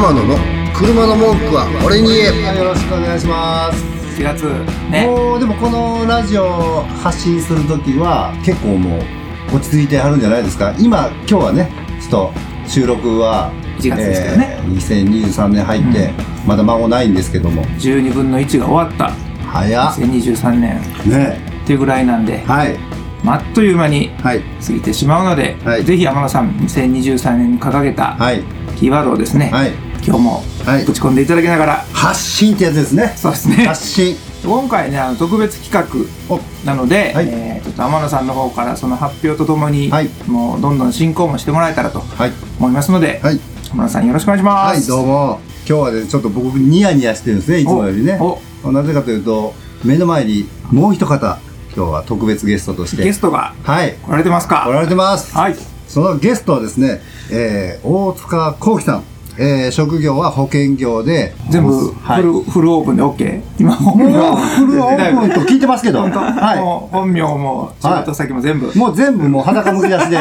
[0.00, 0.34] 天野の
[0.74, 2.56] 車の文句は俺に言え。
[2.56, 3.84] よろしくお願いします。
[4.18, 4.44] 4月
[4.90, 5.04] ね。
[5.06, 10.74] もうでもこのラジオ発信する時は結構もう落ち着いてはるんじゃないですか。
[10.78, 12.32] 今今日はねちょっと
[12.66, 14.56] 収録は1月ですけどね。
[14.56, 16.12] えー2023年入って、
[16.46, 17.62] まだ間もないんですけども。
[17.62, 19.10] 12分の1が終わった。
[19.50, 19.92] 早っ。
[19.96, 20.80] 2023年。
[21.04, 21.38] ね。
[21.62, 22.78] っていうぐらいなんで、はい。
[23.22, 24.40] まああっという間にはい。
[24.66, 25.84] 過ぎてしまうので、はい。
[25.84, 28.42] ぜひ天野さん2023年に掲げたはい。
[28.78, 30.84] キーワードをですね、はい今日もはい。
[30.84, 33.12] ぶち込んでいただきながら、発信ってやつですね。
[33.16, 33.66] そうですね。
[33.66, 34.16] 発信。
[34.42, 37.28] 今回ねあの特別企画おなので、はい。
[37.28, 40.08] えーちょっと天野さんの方からその発表とともに、はい。
[40.26, 42.32] もうどんどん進行もしてもらえたらとはい。
[42.58, 43.40] 思いますので、はい。
[43.72, 44.90] 天野さんよろしくお願いします。
[44.90, 45.40] はいどうも。
[45.68, 48.18] 今日はねちょっと僕ニヤニヤしてるんですねいつもよりね。
[48.64, 48.72] お。
[48.72, 51.38] なぜかというと目の前にもう一方
[51.76, 53.04] 今日は特別ゲストとして。
[53.04, 53.94] ゲストがはい。
[53.94, 54.64] 来られてますか？
[54.66, 55.36] 来られてます。
[55.36, 55.56] はい。
[55.86, 59.04] そのゲストはですね、えー、大塚幸喜さん、
[59.42, 63.42] えー、職業は保険業で全部フル,、はい、フルオープンで OK?
[63.58, 64.12] 今本名。
[64.12, 70.18] フルオープンと聞いてますけど、本当、はもう本名も仕事先も全部、い、もう全部もう裸むき出しで。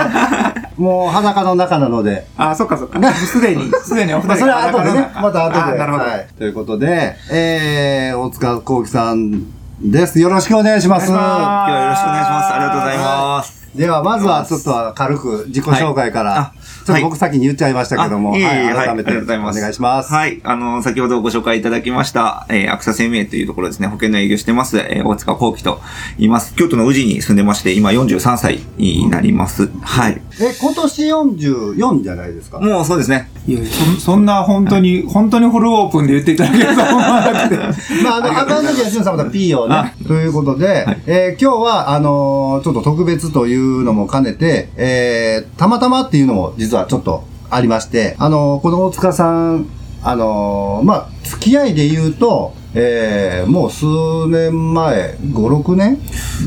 [0.78, 2.26] もう裸の中なので。
[2.38, 3.14] あそっかそっか。
[3.14, 5.12] すでにすでにお二人まあ、それは後でね。
[5.16, 5.60] また後で。
[5.60, 9.44] あなるほど、はい、ということで、えー、大塚幸喜さん
[9.82, 10.18] です。
[10.22, 11.12] よろしくお願いします。
[11.12, 11.70] お願いします。
[11.70, 12.54] 今日はよろしくお願いします。
[12.54, 13.59] ありがとうございます。
[13.76, 20.12] ではまずはちょっと軽く自己紹介から、はいあちょっと僕先に言っちゃいましたけども、あいはい、改めてありがとうございますお願いします。
[20.12, 20.42] はい。
[20.44, 25.80] あの、先ほどご紹介いただきました、えー、アクサ生命というところですね、保険の営業してます、えー、大塚幸喜と
[26.18, 26.56] 言います。
[26.56, 29.70] 京都の宇治に住んでまして、今43歳になります。
[29.82, 30.22] はい。
[30.42, 32.60] え、今年44じゃないですか？
[32.60, 33.30] もうそうですね。
[33.46, 33.60] いや
[33.98, 37.58] そそんな本当に、本当にフルオープンで言っていただけると思わなくて
[38.04, 39.94] まあ、あの、あかん時は、しゅんさんまた P をね。
[40.08, 49.68] ということで、えー今日は、あのーちょっと特別というのも兼ねて、えーたまたまっていうのも実はちょっとありまして、あのーこの大塚さん、
[50.04, 53.86] あのーまあ、付き合いで言うと、えーもう数
[54.28, 55.98] 年前、5、6年？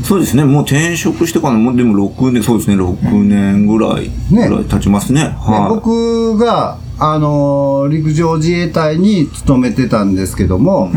[0.03, 0.43] そうですね。
[0.45, 5.21] もう転職してからもうでも6年、そうですね、6年ぐらい、ねぐらい経ちますね。
[5.21, 5.69] ではい。
[5.69, 10.91] 僕が、あのー陸上自衛隊に勤めてたんですけども、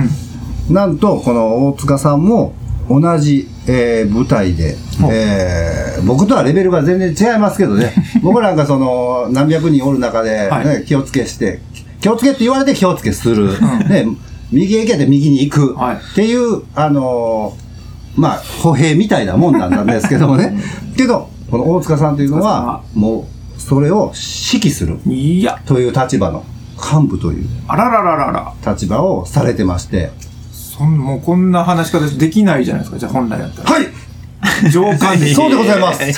[0.70, 2.54] なんとこの大塚さんも
[2.88, 4.76] 同じ、えー部隊で、
[5.10, 7.92] えー僕とはレベルが全然違いますけどね。
[8.22, 10.84] 僕なんかその何百人おる中で、ねはい。
[10.84, 11.60] 気をつけして
[12.00, 14.06] 気をつけって言われて気をつけする、ね、
[14.52, 15.96] 右へ行けて右に行く、はい。
[15.96, 17.66] っていう、あのー
[18.16, 20.58] まあ、歩兵みたいなもんなんですけどもね。
[20.96, 23.26] けど、この大塚さんというのは、も
[23.58, 24.12] う、それを
[24.50, 24.98] 指揮する。
[25.06, 25.60] いや。
[25.66, 26.44] という立場の、
[26.76, 27.46] 幹部という。
[27.68, 28.72] あららららら。
[28.72, 30.10] 立場をされてまして。
[30.76, 32.98] そんもうこんな話し方できないじゃないですか。
[32.98, 33.70] じゃあ本来だったら。
[33.70, 34.70] はい。
[34.70, 36.00] 上官でそうでございます。
[36.00, 36.14] ね。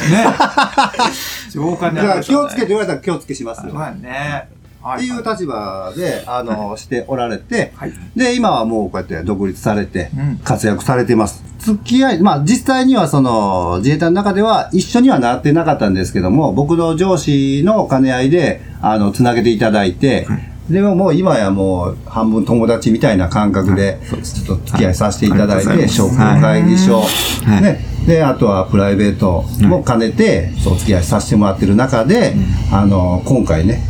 [1.50, 3.72] 上官でだから気をつけって言われたら気をつけしますよ。
[3.72, 4.48] そうやね。
[4.82, 7.92] はっていう立場で、あの、しておられて、はい。
[8.16, 11.42] で、今はもうこうやって独立されてうん、活躍されてます。
[11.58, 20.26] 付き合い、まあ実際にはその、自衛隊の中では一緒にはなってなかったんですけども、僕の上司の兼ね合いで、あの、つなげていただいて、
[20.70, 27.62] でももう今やもう半分友達みたいな感覚で、ちょっと付き合いさせていただいて、商工会議所、はい。
[27.62, 32.34] ね、で、あとはプライベートも兼ねて、そう、お付き合いさせてもらってる中で、
[32.70, 33.82] あの、今回ね、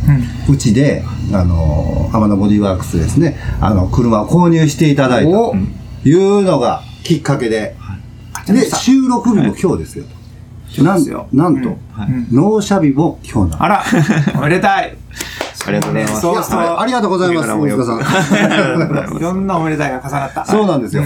[0.49, 1.03] うちで、
[1.33, 5.51] あの、天野ボディワークスですね、あの、車を購入していただいたお。
[6.03, 7.75] というのがきっかけで、
[8.47, 10.05] で、収録日も今日ですよ。
[10.77, 11.77] なんなんと、
[12.31, 13.63] 納車日も今日なの。
[13.63, 13.83] あら
[14.35, 14.95] おめでたい
[15.69, 16.21] ありがとうございます。
[16.21, 19.15] そうそうありがとうございます、大塚さん。
[19.17, 21.03] いろんなおめでたいが重なったそうなんですよ。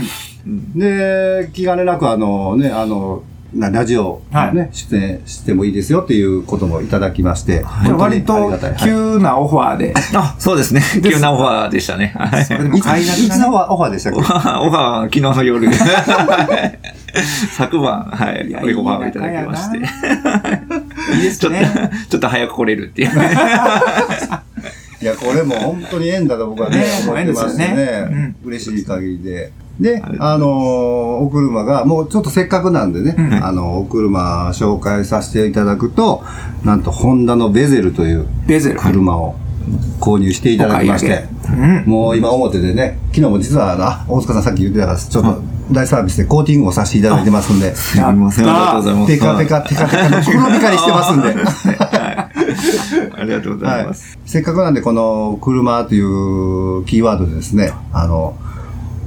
[0.76, 7.64] で、気兼ねなく、あのね、あの、なラジオ、ねはい出演してもいいですよっていうこともいただきまして、
[7.98, 8.52] 割と
[8.84, 10.82] 急なオファーで、あ、そうですね。
[11.04, 12.14] 急なオファーでしたね。
[12.18, 12.46] はい。
[12.46, 12.86] それでもいつ
[13.38, 14.20] のオファーでしたっけ？
[14.20, 15.76] オファーは昨日の夜で。
[15.76, 16.80] は い
[17.56, 18.48] 昨晩、はい。
[18.48, 19.78] いやこれオファーをいただきまして。
[19.78, 21.72] いいですね。
[22.10, 23.10] ちょっと早く来れるっていう。
[25.04, 27.76] いや、これも本当に縁だと僕はねね、思ってますよね。
[27.76, 29.52] ね、嬉しい限りで。
[29.78, 33.34] であのーお車が、もうちょっとせっかくなんでね、うん。
[33.34, 36.24] あの、お車紹介させていただくと、
[36.64, 38.80] なんと、ホンダのベゼルというベゼル。
[38.80, 39.36] 車を
[40.00, 41.84] 購入していただきまして、うん。
[41.86, 45.42] もう今表でね、昨日も実は、あ大塚さんさっき言ってたから、ちょっと
[45.72, 49.14] 大サービスでコーティングをさせていただいてますんで、すみません、ありがとうございます。
[49.14, 51.36] テカテカテカテカの黒光りしてますんで。
[53.18, 54.18] ありがとうござはいいます。。
[54.26, 58.36] せっかくなんで、この車というキーワードでですね、あの、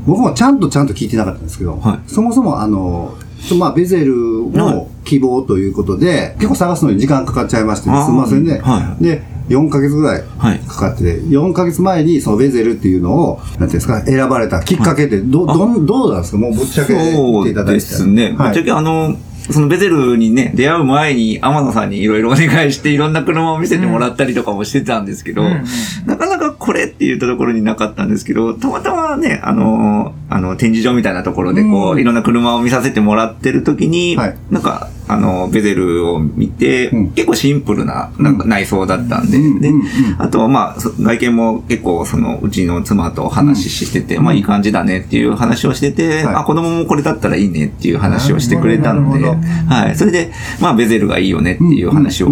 [0.07, 3.15] 僕もちゃんとちゃんと聞いてなかったんですけど、はいそもそもあの、
[3.59, 8.61] まあ、ベゼルを希望ということで、結構探すのに時間かかっちゃいまして、すみませんね。
[8.63, 16.39] はいで、4ヶ月ぐらいはいかかってて、4ヶ月前にそのベゼルっていうのを、なんていうんですか、選ばれたきっかけって、ど、どん、どうなんですか？
[16.39, 17.81] もうぶっちゃけ言そうっていただいて。
[17.81, 18.35] ですね。
[18.37, 19.15] ぶはいっちゃけあの、
[19.51, 25.65] そのベゼルにね、出会う前に天野さんにいろいろお願いしていろんな車を見せてもらったりとかもしてたんですけど、うんうん。
[26.07, 32.01] なかなかこれって言ったところになかったんですけど、たまたまね、あの、あの、展示場みたいなところでこう、うん。
[32.01, 34.37] いろんな車を見させてもらってる時に、はい。
[34.51, 37.11] なんか、あの、ベゼルを見て、うん。
[37.13, 39.83] 結構シンプルななんか内装だったんで、でうんうんうん。
[40.19, 46.35] あとはまあ、そ外見も結構その、うちの妻と話してて、まあいい感じだねっていう話をしてて、はい。
[46.37, 49.25] あ、子供もこれだったらいいねっていう話をしてくれたので、
[49.69, 49.97] はい。
[49.97, 52.31] それで、まあベゼルがいいよねっていう話を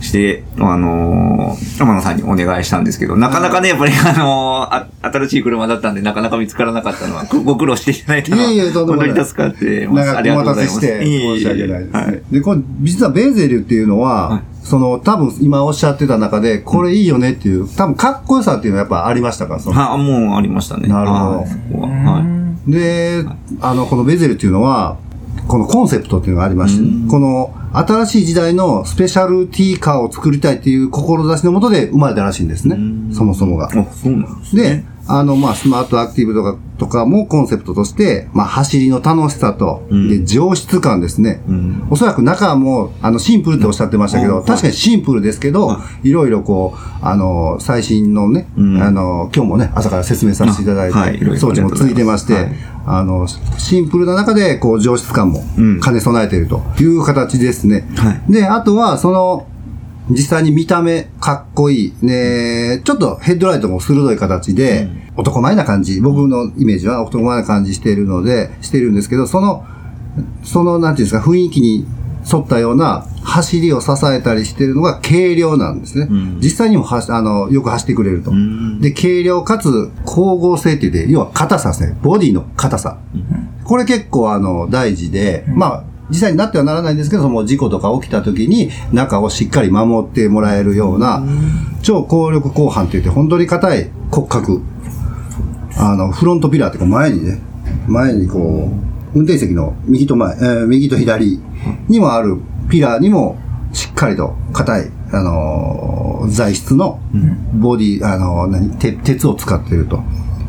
[0.00, 10.16] して、あのー、天野さんにお願いしたんですけど、なかなかね、やっぱりあのーあ、新しい車だったんで、なかなか見つからなかったのは、ごご苦労していただいたのは、い本当に助かってます。
[10.16, 10.76] ありがとうございます。
[10.76, 11.92] 待たせして申し訳ないです。
[11.92, 12.05] ね。
[12.10, 20.88] はいで、これ、実はベーゼルっていうのは、はいその、多分今おっしゃってた中で、これいいよねっていう、多分かっこよさっていうのはやっぱありましたかそのはもうありましたね。
[20.88, 22.20] なるほどはいそこはは
[22.66, 22.70] い。
[22.72, 23.24] で、
[23.60, 24.96] あの、このベゼルっていうのは、
[25.46, 33.12] このコンセプトっていうのがありまして、うんこの新しい時代のスペシャルティーカーを作りたいっていう志のもとで生まれたらしいんですねうん。
[33.12, 33.66] そもそもが。
[33.66, 34.62] あ、そうなんですね。
[34.62, 40.08] で、あの、まあ、スマートアクティブとか、とかもコンセプトとして、まあ、走りの楽しさと、うん。
[40.08, 41.42] で、上質感ですね。
[41.48, 41.86] うん。
[41.90, 44.44] おそらく中も、あの、シンプルっておっしゃってましたけど、うん。
[44.44, 48.82] 確かにシンプルですけど、はいろいろこう、あの、最新のね、うん。
[48.82, 52.76] あの、今日もね、朝から説明させていただいて、あはい装置もついてまして、ありがとうござい。
[52.88, 53.26] あの、
[53.58, 55.80] シンプルな中で、こう、上質感もうん。
[55.80, 57.88] 兼ね備えているという形ですね。
[57.96, 58.32] はい。
[58.32, 59.46] で、あとは、その、
[60.10, 62.06] 実際に見た目かっこいい。
[62.06, 66.00] ねちょっとヘッドライトも鋭い形で、男前な感じ。
[66.00, 69.64] 僕のイメージは男前な感じしているので、しているんですけど、その、
[70.42, 71.86] その、なんていうんですか、雰囲気に
[72.32, 76.06] 沿ったような走りを支えたりしているのが軽量なんですね。
[76.10, 78.32] うん実際にもはしあの、よく走ってくれると。
[78.32, 81.96] んで、軽量かつ光合成って言って、要は硬さですね。
[82.02, 82.98] ボディの硬さ。
[83.64, 91.22] これ結構あの、大事で、まあ、実際になってはならないんですけど、もう事故とか起きた時に中をしっかり守ってもらえるような、
[91.82, 94.62] 超高力鋼板って言って本当に硬い骨格。
[95.78, 97.40] あの、フロントピラーっていうか前にね、
[97.86, 98.70] 前にこ
[99.14, 101.40] う、運転席の右と前、えー右と左
[101.88, 102.38] にもある
[102.68, 103.38] ピラーにも
[103.72, 106.98] しっかりと硬い、あのー材質の
[107.54, 110.02] ボディ、あのー何、て鉄を使っていると。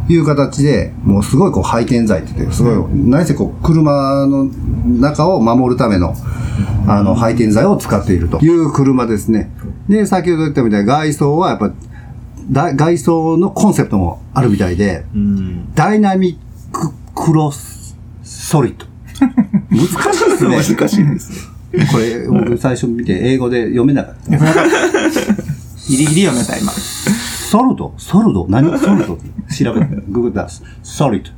[0.10, 4.46] いう形で、もうすごいこう配填材って言って、すごい、何せこう車の
[5.00, 6.16] 中を守るための、
[6.88, 9.52] あの、配填材を使っているという車ですね。
[9.90, 11.74] で、先ほど言ったみたいに外装はやっぱ、
[12.50, 15.74] だ外装のコンセプトもあるみたいで、うん。
[15.76, 18.86] ダイナミッククロスソリッド。
[19.70, 20.78] 難しいですね。
[20.78, 21.86] 難しいですね。
[21.92, 24.38] これ、僕最初見て英語で読めなかった。
[25.90, 26.72] ギリギリ読めた、今。
[27.48, 27.94] ソルド？
[27.98, 28.46] ソルド？
[28.50, 28.78] 何？
[28.78, 29.18] ソルド？
[29.18, 30.50] 調べて、ググった
[30.84, 31.30] ソリッド。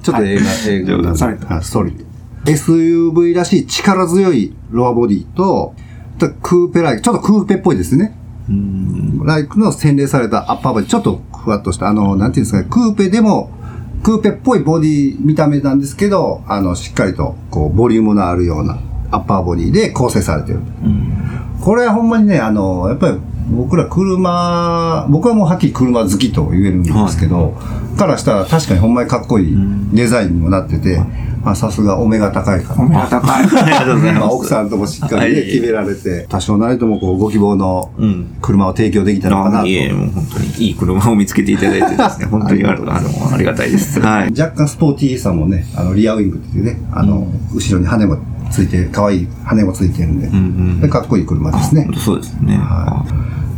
[0.00, 1.18] ちょっと映画、英語なんで。
[1.18, 2.04] ソ リソリッド。
[2.52, 5.74] SUV らしい力強いロアボディと、
[6.18, 8.16] とクーペライク、ちょっとクーペっぽいですね。
[9.24, 13.50] ライクの洗練されたアッパーボディ、ちょっとふわっとした、あの、なんていうんですかね、クーペでも、
[14.04, 18.78] クーペっぽいボディ見た目なんですけど、あの、しっかりと、こう、ボリュームのあるような
[19.10, 20.60] アッパーボディで構成されてる。
[21.60, 23.18] これはほんまにね、あの、やっぱり
[23.50, 27.54] 僕ら車、僕はもうはっきり車好きと言えるんですけど、
[27.96, 29.56] からしたら確かにほんまにかっこいい
[29.92, 30.98] デザインにもなってて、
[31.42, 32.80] まあさすがお目が高いから。
[32.80, 33.46] お目が高い。
[33.62, 34.26] ありがとうございます。
[34.34, 39.62] 奥さんともしっかりね、はい決められて、多少なりともこうご希望のうん車を提供できたのかなと。
[39.62, 44.00] あいえ、もう本当にいい車を見つけていただいてですね、 本当にあのありがたいです。
[44.00, 44.30] はい。
[44.30, 48.18] 若干スポーティーさもね、あの、リアウィングっていうね、あの、後ろに羽も
[48.56, 52.56] ついて、可愛い羽もついてるんで、かっこいい車ですねそうですね。
[52.56, 53.04] は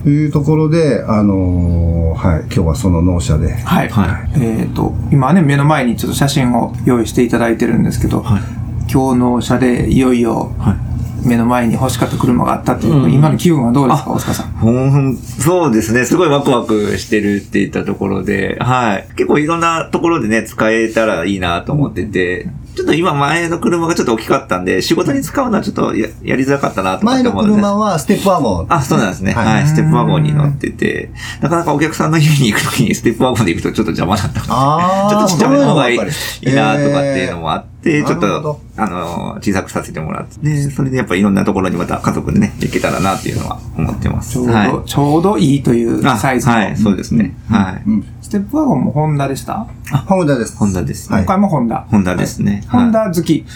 [0.03, 3.89] というところで、あのーはい、今日はその納車で、はい。
[3.89, 8.43] はえっ、と、今ね、目の前にちょっと写真を用意していただいてるんですけど、はい
[8.91, 14.47] 今日の車でいよいよはい目の前に欲しかった車があったっていう、今の気分はどうですか、大塚さん？
[14.53, 16.05] ほん、そうですね。
[16.07, 19.07] すごいワクワクしてるって言ったところで、はい。
[19.17, 27.55] 結構いろんなところでね、使えたらいいなと思ってて、ちょっと今前の車がちょっと大きかったんで、仕事に使うのはちょっとややりづらかったなと思っ前のて思うので。
[27.57, 28.67] 車はステップワゴン。
[28.69, 29.33] あ、そうなんですね。
[29.33, 29.67] ははいい。
[29.67, 40.39] ステップワゴンに乗ってて、なかなかお客さんの家に行くときにステップワゴンで行くとちょっと邪魔だったちょっとちっちゃめの方がいいなとかっていうのもあって、えーちょっとあの、小さくさせてもらって。
[40.41, 44.35] で、それでやっぱいろんなところにまた家族でね、行けたらなっていうのは思ってます。
[44.35, 44.89] ちょうど、はい。
[44.89, 46.53] ちょうどいいというあサイズの。
[46.55, 47.35] はい、そうですね。
[47.51, 47.83] はい。
[47.89, 48.07] うん。
[48.29, 49.67] ステップワゴンもホンダでした、
[50.07, 50.55] ホンダです。
[50.59, 51.09] ホンダです。
[51.09, 51.87] 今回もホンダ。
[51.91, 52.63] ホンダですね。
[52.69, 53.47] ホンはいダ好き。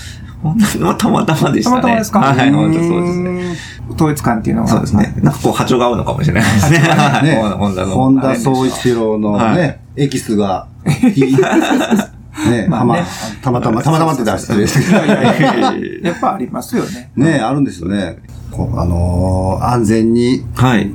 [0.42, 1.82] 本当にまあたまたまでしたね。
[1.82, 2.20] たまたまですか？
[2.20, 3.32] はい、本当そうですね。
[3.50, 3.56] ね。
[3.96, 4.68] 統一感っていうのは。
[4.68, 5.12] そうですね。
[5.18, 6.78] なんかこう波長が合うのかもしれないですね。
[6.78, 7.94] はいね ホンダの。
[7.94, 10.68] 本田宗一郎のはね、エキスが、
[11.14, 11.36] いい
[12.50, 13.04] ね、まあね
[13.42, 15.04] たまたま、たまたまって出してるですけど。
[15.04, 17.10] やっぱありますよね。
[17.14, 18.16] ね、あるんですよね。
[18.54, 20.90] あのー安全にはい。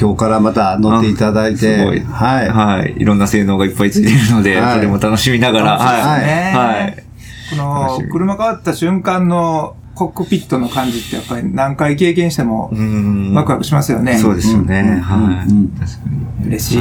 [0.00, 2.00] 今日からまた乗っていただいて、すごい。
[2.00, 2.48] はい。
[2.48, 2.94] はい。
[2.98, 6.26] いろんな性能がいっぱいついているので、はいそれも楽しみながら、はい。
[6.26, 7.02] ねはい。
[7.50, 14.18] この車変わった瞬間のコックピットの感じってやっぱり何回経験してもうーんワクワクしますよね。
[14.18, 15.00] そうですよね。
[15.02, 15.48] はい。
[15.48, 15.98] うん確か
[16.40, 16.48] に。
[16.48, 16.78] 嬉し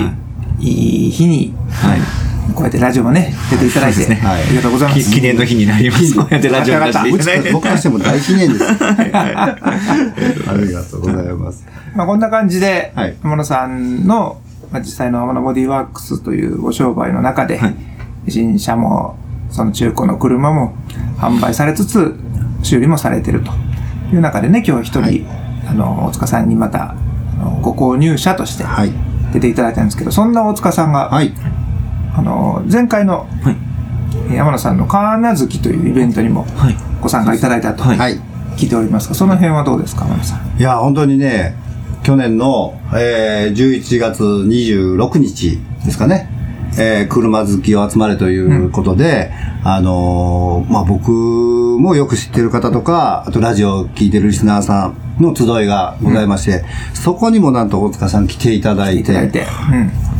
[0.60, 1.08] い。
[1.08, 2.00] いい日に、はい。
[2.54, 5.10] こうやってラジオもね、出ていただいて、ねはいありがとうございます。
[5.10, 6.16] き記念の日になります。
[6.16, 7.52] こうやってラジオに出していただいて。
[7.54, 8.66] 僕としても大記念です。
[8.84, 9.08] あ
[10.58, 11.66] りがとうございます。
[11.96, 14.38] まあこんな感じで、はい天野さんの、
[14.72, 17.76] まあ、実際の天野ボディワークスというご商売の中で、はい
[18.28, 19.18] 新車も、
[19.50, 20.74] その中古の車も
[21.18, 22.16] 販売されつつ、
[22.64, 23.52] 修理もされてると
[24.14, 25.26] いう中でね、今日一人、はい
[25.68, 26.96] あの、大塚さんにまた、
[27.62, 28.92] ご購入者としてはい。
[29.34, 31.34] 出ていただいたんですけど、そんな大塚さんが、はい。
[32.18, 33.28] あの、前回の、
[34.32, 36.76] 山野さんのカーナ好きというイベントにもはい。
[37.02, 37.84] ご参加いただいたと。
[37.84, 40.60] 聞いておりますが、その辺はどうですか、山野さん？
[40.60, 41.56] いや、本当にね、
[42.04, 46.30] 去年の、えー、11月26日ですかね。
[46.78, 49.32] えー、車好きを集まれということで、
[49.64, 59.16] あのーまあ、僕もよく知ってる方とか、あとラジオを聞いてるリスナーさんの集いがございまして、そこにもなんと大塚さん来ていただいて。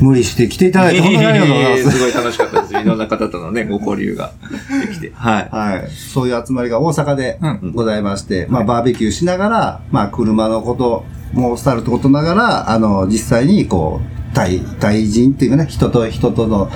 [0.02, 1.98] 無理して来ていただいて、本当にありがとうございます。
[1.98, 2.74] すごい楽しかったです。
[2.74, 4.32] いろんな方とのね、ご交流が
[4.88, 5.12] できて。
[5.16, 5.50] はい。
[5.52, 5.90] はい。
[5.90, 16.70] そういう集まりが大阪でうんございまして、まあ、バーベキューしながら、まあ、車のこともさることながら、あの、実際に、こう、対、対人っていうかね、人と人との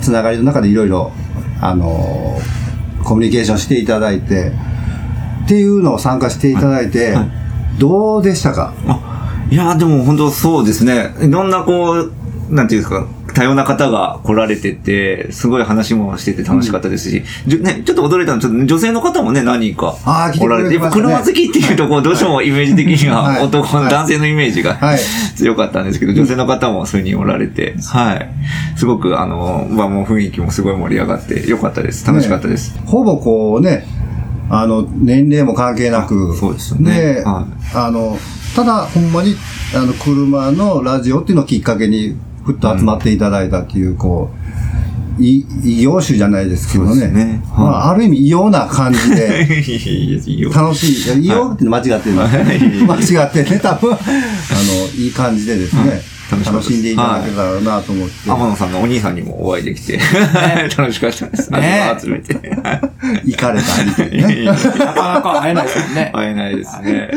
[0.00, 1.12] つながりの中でいろいろ、
[1.60, 2.38] あの、
[3.04, 4.52] コミュニケーションしていただいて、
[5.44, 7.43] っていうのを参加していただいて、はい
[7.78, 8.74] どうでしたか？
[8.86, 11.14] あいや、でも本当そうですね。
[11.20, 12.12] いろんなこう、
[12.50, 19.96] なんていうんですか、多様な方が来られてて、すごい話もしてて楽しかったですし、じゅね、ちょっと驚いたのは、ちょっと女性の方もね、何人か
[20.32, 23.42] 来られて、やっぱれてましたね車好きっていうとこう、どうしてもイメージ的にははい。
[23.42, 23.90] 男のはい。
[23.90, 24.98] 男性のイメージがはい。
[25.36, 28.28] 強かったんですけど、女性の方も数人おられて、はい。
[28.76, 32.06] すごく、あの、まあもう雰囲気もすごい盛り上がって、よかったです。
[32.06, 32.78] 楽しかったです。
[32.86, 33.86] ほぼこうね、
[34.50, 37.14] あの、年齢も関係なく、あそうですよね。
[37.14, 38.18] ではあの、
[38.54, 39.34] ただ、ほんまに、
[39.74, 44.44] あの、車のラジオっていうのをきっかけに、ふっと集まっていただいたっていう、こう、
[45.22, 47.08] い異業種じゃないですけどね。
[47.08, 47.42] ね。
[47.56, 47.74] まはい。
[47.74, 49.46] あ、ある意味異様な感じで、
[50.52, 51.22] 楽しい。
[51.22, 52.28] 異様って間違ってる、はい。
[52.84, 56.00] 間違ってね、多分、あの、いい感じでですね、
[56.42, 58.30] 楽しんでいただけたらなと思って。
[58.30, 59.98] 天野さんのお兄さんにもお会いできて、
[60.76, 61.52] 楽しかったです。
[61.52, 62.34] ね集めて。
[63.24, 64.44] 行かれたりね。
[64.46, 66.10] なかなか会えないですね。
[66.14, 67.10] 会えないですね。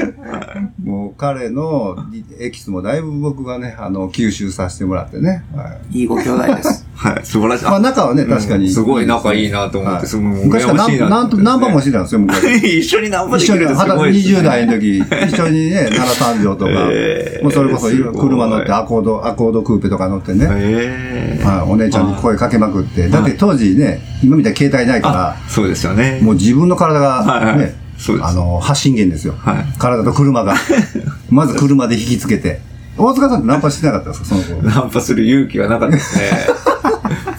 [0.83, 1.97] もう彼の
[2.39, 5.43] エキスもだいぶ僕がね、あの、吸収させてもらってね。
[5.55, 6.86] はいいいご兄弟です。
[6.97, 7.65] はい、素晴らしい。
[7.65, 8.69] まあ仲はね、確かに。
[8.69, 12.43] すごい仲いいなと思って、はいすごい昔から羨ましいなナンとナンパもしてたんですよ、昔。
[12.79, 14.39] 一緒にナンパで一緒に、きるってす二十ごいですね。
[14.39, 17.87] 20代の時、一緒にね、 奈良三条とか、えーもうそれこそ
[18.19, 26.25] 車乗ってアコード、アコードクーペとか乗ってね、えーはい、お姉ちゃんに声かけまくって、だって当時ね、今みたいに携帯ないかあ、そうですよねら、。
[26.25, 27.75] もう自分の体がね、
[28.21, 29.35] あの、発信源ですよ。
[29.37, 30.55] はい体と車が。
[31.29, 32.61] まず車で引きつけて。
[32.97, 34.61] 大塚さんってナンパしてなかったですか、その頃。
[34.69, 36.31] ナンパする勇気はなかったですね。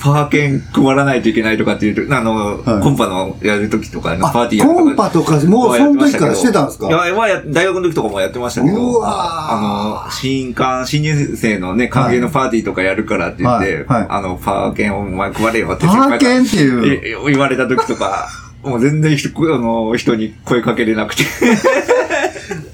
[0.00, 4.82] パーケン配らないといけないとかっていう、あの、はいコンパのやるときとか、あパーティーやるとか。
[4.84, 6.86] コンパとかもうその時からしてたんですか？
[6.86, 9.12] いや、まあや大学の時とかもやってましたけど、うわー
[9.56, 17.28] あの、新刊、新入生のね、歓迎のパーティーとかやるからって言って、はいはいあの、パーケンをお前配れよってパーケンっていう。
[17.28, 18.28] い言われた時とか、
[18.62, 21.24] もう全然人あの人に声かけれなくて。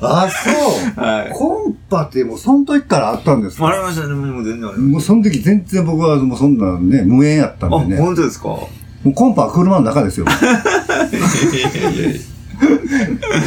[0.01, 1.05] あ、そう。
[1.05, 1.33] はい。
[1.33, 3.69] コンパってもうその時からあったんですか？
[3.69, 8.03] ありましたね、もう全然ありまもうその時全然僕はもうそんなね、無縁やったんでね。
[8.03, 8.49] 本当ですか？
[8.49, 8.71] も
[9.07, 10.27] うコンパは車の中ですよ。
[10.27, 12.21] いやいやいや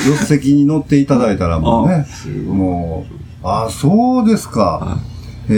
[0.04, 2.06] 助手席に乗っていただいたらもうあね、
[2.46, 3.14] もう、
[3.44, 4.98] あ、そうですかは。
[5.50, 5.56] えー、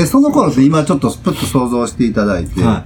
[0.00, 2.84] え、その頃って今ちょっとプッと想像していただいて、は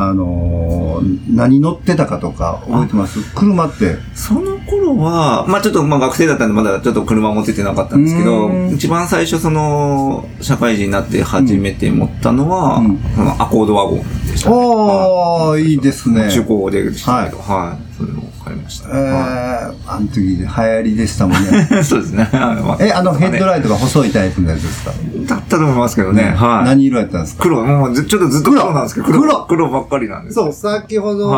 [0.00, 3.20] あのー何乗ってたかとか覚えてます？
[3.34, 3.96] 車って。
[4.14, 14.56] その頃は、まあちょっとまあ学生だったんでまだちょっと車持っててなかったんですけど一番最初その、社会人になって初めて持ったのは、うんそのアコードワゴンでしたね。
[14.56, 16.30] おー、いいですね。
[16.30, 17.87] 中古でしたけど、はい。
[17.98, 18.88] それを買いました。
[18.90, 21.66] えー、あの時流行りでしたもんね。
[21.82, 22.28] そうですね。
[22.32, 24.92] まえ、あのヘッドイライトが細いタイプのやつですか？
[24.92, 26.32] トだったと思いますけどね。
[26.36, 26.64] はい。
[26.66, 27.42] 何色やったんですか？
[27.42, 31.28] 黒、もうずちょっとずっと黒なんですけど、黒黒黒ばっかりなんですよそう、先ほど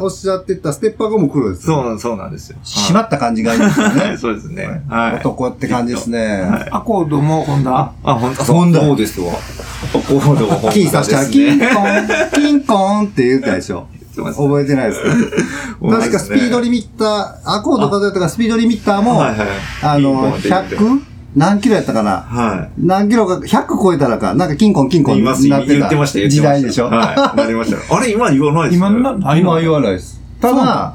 [0.00, 1.62] おっしゃってたステッパーゴム黒です。
[1.66, 2.56] そうなんそうなんですよ。
[2.64, 4.16] 締まった感じがいいですよはいね。
[4.20, 4.82] そうですね。
[4.88, 5.14] はい。
[5.16, 6.42] 男って感じですね。
[6.72, 9.32] アコードもホンダあ、本当ホンダそうですわ。
[9.92, 11.68] コードもキーさしたら、キンコン、
[12.34, 13.86] キンコンって言ったでしょ。
[14.14, 15.08] 覚えてないですか？
[16.00, 19.48] 確かスピードリミッター、アコード数えたからスピードリミッターも、はいはい
[19.82, 21.00] あの、キンコンって言って 100?
[21.34, 22.10] 何キロやったかな？
[22.28, 25.18] は何キロか、100超えたらか、なんかキンコンキンコンい。
[25.20, 26.42] になってた言ってました、言ってました。
[26.42, 26.86] 時代でしょ？
[26.90, 27.36] はい。
[27.38, 27.96] なりました。
[27.96, 29.00] あれ、今言わないです今ね。
[29.00, 30.20] な、な今は言わないです。
[30.40, 30.92] ただ、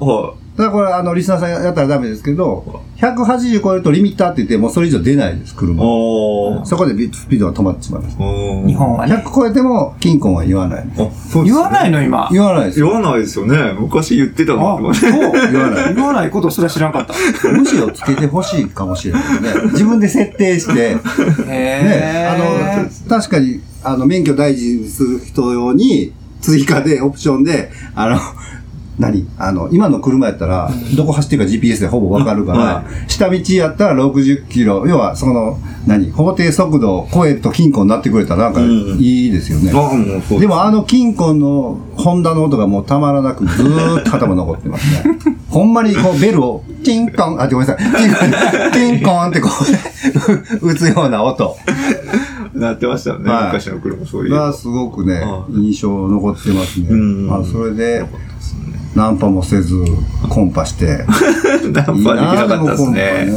[0.63, 5.55] だこれ、あの、リスナーさんやったらダメですけど、180超えるとリミッターって言って、もうそれ以上出ないです、い。
[5.55, 6.65] 車。
[6.65, 8.17] そこでビスピードが止まってしまいます。
[8.17, 9.15] 日本はね。
[9.15, 10.83] 100超えても、キンコンは言わない。
[10.83, 12.27] あ、そうですね言わないの今。
[12.31, 12.87] 言わないですよ。
[12.87, 13.73] 言わないですよね。
[13.79, 15.11] 昔言ってたのあ、そう。
[15.51, 15.95] 言わない。
[15.95, 17.13] 言わないことすら知らんかった。
[17.49, 19.61] 無視をつけてほしいかもしれないですね。
[19.73, 21.01] 自分で設定して、ね、
[21.49, 28.19] へあの、確かに、あの、免許大事にする人用に、追加で、オプションで、あの、
[28.99, 29.27] 何？
[29.37, 36.11] あの、今の車やったら、どこ走ってるか GPS でほぼわかるから、は下道やったら60キロ、要は、その、何？
[36.11, 39.71] 法定速度を超えると金庫になってくれたらなんかうんいいですよね。
[39.71, 40.39] うそう。
[40.39, 45.17] でもあの金庫のホンダの音がもうたまらなくずーっと頭残ってますね。
[45.49, 48.73] ほんまにこうベルをチンコン、あ、ごめんなさい。
[48.73, 49.49] チンコン、ってこ
[50.61, 51.55] う、 打つような音
[52.53, 53.31] なってましたよね。
[53.31, 54.31] はい昔の車そういう。
[54.31, 56.87] がすごくねは、印象残ってますね。
[57.31, 58.05] あそれで、
[58.97, 59.75] ナンパもせず、
[60.27, 61.05] コンパして。
[61.71, 63.27] ナンパできなかったですね。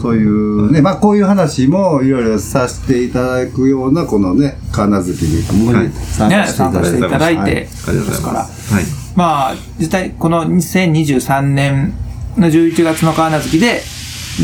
[0.00, 6.70] そういうね、まあこういう話もいろいろさせていただくような、このね、金好きにはい参加していただいて。
[6.70, 8.74] ね参加していただいてはいありがとうございます。
[8.74, 8.84] はい。
[9.16, 11.92] まあ、実際、この2023年
[12.38, 13.82] の11月の川名月で、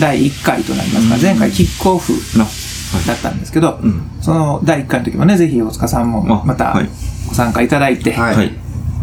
[0.00, 2.12] 第1回となりますが、前回キックオフ
[3.06, 6.88] だったんですけど、んその第1回の時もね、ぜひ大塚さんもあまたはい
[7.28, 8.16] ご参加いただいて、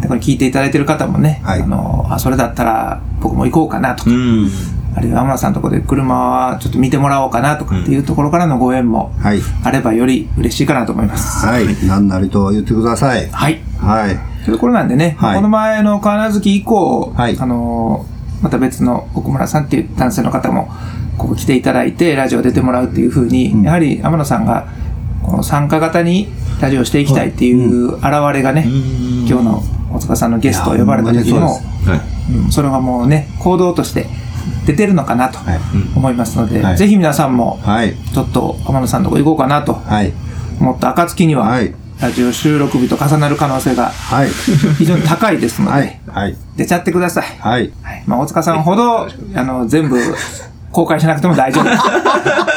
[0.00, 0.02] い。
[0.02, 4.50] でこれ聞いていただいてる方もね、はいあの、あ、それだったら僕も行こうかなとか、うん。
[4.96, 9.40] あるいは天野さんのところで車はちょっと見てもらおうかなとかっていうところからのご縁もはい。
[9.64, 11.46] あればより嬉しいかなと思います。
[11.46, 11.66] はい。
[11.86, 13.28] 何なりと言ってください。
[13.30, 13.60] はい。
[13.78, 14.16] はい。
[14.44, 18.14] というところなんでね、はいこの前の川名月以降、はいあのー
[18.44, 20.68] また別の奥村さんっていう男性の方も
[21.16, 24.68] ここ来ていただいてラジオ出てもらうっていうふうに、うんやはり天野さんが
[25.22, 26.28] この参加型に
[26.60, 28.66] ラジオしていきたいっていう現れがね、
[29.26, 29.62] 今日の
[29.94, 32.32] 大塚さんのゲストを呼ばれた時にもはい。
[32.34, 34.06] うんそれがもうね行動として
[34.66, 35.60] 出てるのかなとはい
[35.94, 37.94] 思いますので、はいぜひ皆さんもはい。
[38.12, 40.12] ちょっと天野さんのとこ行こうかなとはい。
[40.60, 44.28] 思った暁には、はいラジオ収録日と重なる可能性がはい。
[44.78, 46.00] 非常に高いですので、はい。
[46.06, 46.36] はい。
[46.56, 47.24] 出ちゃってください。
[47.38, 47.72] はい。
[47.82, 48.02] はい。
[48.06, 49.96] まあ、大塚さんほど、あの、全部、
[50.72, 51.64] 公開しなくても大丈夫。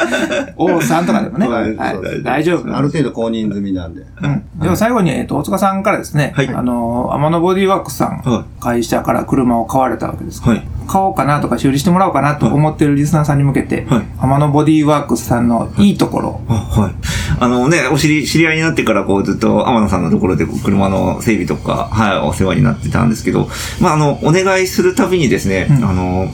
[0.58, 1.48] 王さんとかでもね、
[2.24, 2.76] 大丈夫。
[2.76, 4.02] ある程度公認済みなんで。
[4.22, 4.44] うん。
[4.60, 6.50] では最後に、えっと、大塚さんからですね、はい。
[6.50, 10.68] あの、天野ボディワークスさん、は会社から車を買われたわけですはい。
[10.88, 14.02] 買おうかなとか修理してもらおうかなと思ってるリスナーさんに向けて、はい。
[14.20, 16.92] 天野ボディワークスさんのいいところ、あ、はい。
[17.40, 23.48] あのね、お知り、知り合いになってから、こう、ずっと天野さんのところで、車の整備とか、はい、お世話になってたんですけど、
[23.80, 25.86] まあ、あの、お願いするたびにですね、うん。
[25.86, 26.28] あの、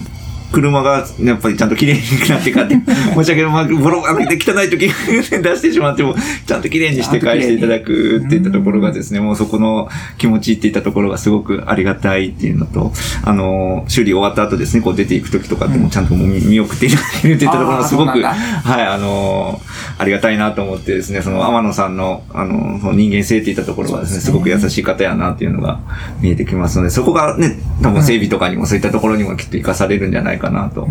[0.53, 2.75] 車がやっぱりちゃんと綺麗になってかって、
[3.15, 18.35] 申し訳ない、まあ、ボロ開けて汚い時 出してしまっても、ちゃんと綺麗にして返していただくっていったところがですね、もうそこの気持ちっていったところがすごくありがたいっていうのと、あの、修理終わった後ですね、こう出ていく時とかってもちゃんともう見見送っていただけるっていったところがすごく、は
[18.81, 19.59] い、あの
[19.97, 25.79] ありがたいなと思ってですね、その天野さんの、あの、その人間性っていったところがですね、すごく優しい方やなっていうのが
[26.21, 30.87] 見えてきますので、そこがね、多分整備とかにもそういったところにもきっと活かされるんじゃないかなと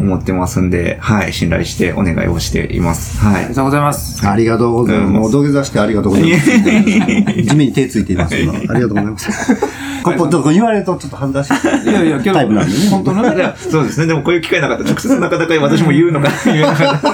[0.00, 3.18] 思ってますんで、はい、信頼してお願いをしています。
[3.18, 3.54] はいありが。
[3.54, 4.28] とうございます。
[4.28, 5.08] ありがとうございます。
[5.08, 6.50] うんもう土下座してありがとうございます。
[7.42, 8.52] 地面に手ついていますけど。
[8.52, 9.30] ありがとうございます。
[10.04, 11.90] ここ、どこ言われるとちょっと恥ずかしい。
[11.90, 14.06] いやいや、タイプなんでね本当のね、いやそうですね。
[14.06, 17.12] でもこういう機会なかったら直接なかなか私も言うのが言えなかった。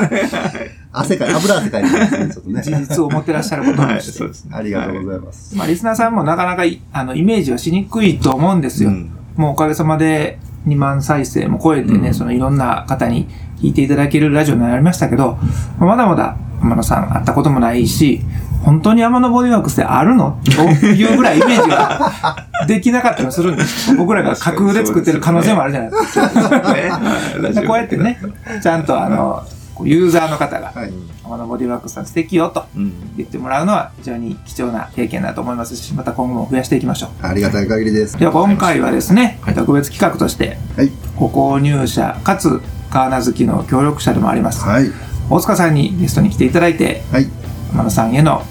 [0.93, 2.63] 汗かい、油汗かいてますね、ちょっとね。
[2.63, 4.51] 事実を持ってらっしゃることはてそうですね。
[4.57, 5.57] ありがとうございます。
[5.57, 8.91] まあ、リスナーさんもなかなかいあのイメージはしにくいと思うんですよ。
[8.91, 13.29] うんもうおかげさまで2万再生も超えてね、そのいろんな方に
[13.61, 15.39] 聞いていただけるラジオになりましたけど、
[15.79, 18.21] まだまだ天野さん会ったこともないし、
[18.63, 20.39] 本当に天野ボディワークスであるの？
[20.45, 20.51] と
[20.87, 22.13] いうぐらいイメージが
[22.69, 23.97] できなかったりもするんですよ。
[23.97, 26.29] 僕らが架空で作ってる可能性もあるじゃないですか。
[27.67, 28.19] こうやってね、
[28.63, 29.43] ちゃんとあの、
[29.81, 30.93] こうユーザーの方が、はい。
[31.25, 33.17] 天野ボディワークスさん素敵よとうん。
[33.17, 37.27] 言ってもらうのは非常に貴重な経験だと思いますし、また今後も増やしていきましょう。
[37.27, 38.19] ありがたい限りです。
[38.19, 40.91] では今回はですね、特別企画として、はい。
[41.17, 44.91] ご購入者かつガーナ好きの協力者でもあります、はい。
[45.31, 47.27] 大塚さんにゲストに来ていただいてはい。
[47.73, 48.43] 天野さんへの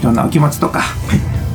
[0.00, 0.82] いろんなお気持ちとか、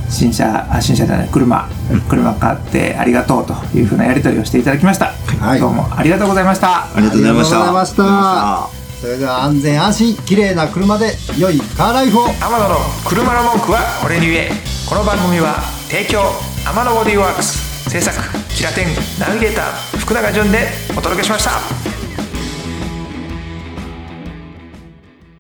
[0.10, 1.68] 新車あ新車じゃない車
[2.08, 5.08] 車買ってありがとうというふうなやり取りをしていただきました、
[5.40, 7.30] はいどうもありがとうございましたありがとうござ
[7.70, 8.77] いました。
[9.00, 12.28] それでは安全安心、綺麗な車で良いカーライフを。
[12.30, 14.52] 天野の車の文句は俺に言え。
[14.90, 16.22] この番組は提供
[16.66, 17.90] 天野ボディーワークス。
[17.90, 18.18] 制作
[18.50, 18.88] キラテン
[19.20, 21.97] ナビゲーター福永潤でお届けしました。